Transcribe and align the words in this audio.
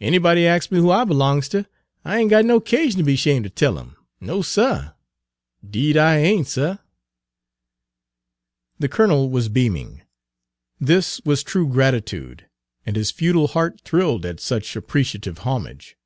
Anybody 0.00 0.46
ax 0.46 0.70
me 0.70 0.78
who 0.78 0.92
I 0.92 1.04
b'longs 1.04 1.48
ter, 1.50 1.66
I 2.04 2.20
ain' 2.20 2.28
got 2.28 2.44
no 2.44 2.60
'casion 2.60 3.00
ter 3.00 3.04
be 3.04 3.16
shame' 3.16 3.42
ter 3.42 3.48
tell 3.48 3.76
'em, 3.80 3.96
no, 4.20 4.40
suh, 4.40 4.92
'deed 5.68 5.96
I 5.96 6.18
ain', 6.18 6.44
suh!" 6.44 6.76
The 8.78 8.88
colonel 8.88 9.28
was 9.28 9.48
beaming. 9.48 10.02
This 10.78 11.20
was 11.24 11.42
true 11.42 11.66
gratitude, 11.68 12.46
and 12.86 12.94
his 12.94 13.10
feudal 13.10 13.48
heart 13.48 13.80
thrilled 13.80 14.24
at 14.24 14.38
such 14.38 14.76
appreciative 14.76 15.38
homage. 15.38 15.96